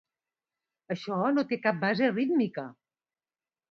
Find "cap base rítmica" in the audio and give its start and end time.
1.69-2.69